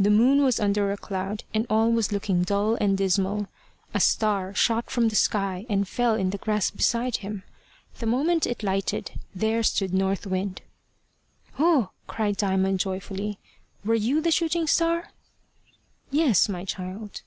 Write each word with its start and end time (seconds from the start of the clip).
The 0.00 0.10
moon 0.10 0.42
was 0.42 0.58
under 0.58 0.90
a 0.90 0.96
cloud, 0.96 1.44
and 1.54 1.64
all 1.70 1.92
was 1.92 2.10
looking 2.10 2.42
dull 2.42 2.74
and 2.80 2.98
dismal. 2.98 3.46
A 3.94 4.00
star 4.00 4.52
shot 4.52 4.90
from 4.90 5.06
the 5.08 5.14
sky, 5.14 5.64
and 5.70 5.86
fell 5.86 6.16
in 6.16 6.30
the 6.30 6.38
grass 6.38 6.72
beside 6.72 7.18
him. 7.18 7.44
The 8.00 8.06
moment 8.06 8.48
it 8.48 8.64
lighted, 8.64 9.12
there 9.32 9.62
stood 9.62 9.94
North 9.94 10.26
Wind. 10.26 10.62
"Oh!" 11.56 11.90
cried 12.08 12.36
Diamond, 12.36 12.80
joyfully, 12.80 13.38
"were 13.84 13.94
you 13.94 14.20
the 14.20 14.32
shooting 14.32 14.66
star?" 14.66 15.12
"Yes, 16.10 16.48
my 16.48 16.64
child." 16.64 17.22